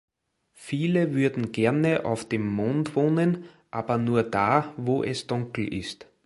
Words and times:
Viele 0.55 1.13
würden 1.13 1.51
gerne 1.51 2.05
auf 2.05 2.27
dem 2.27 2.47
Mond 2.47 2.95
wohnen, 2.95 3.43
aber 3.69 3.99
nur 3.99 4.23
da 4.23 4.73
wo 4.75 5.03
es 5.03 5.27
dunkel 5.27 5.71
ist. 5.71 6.07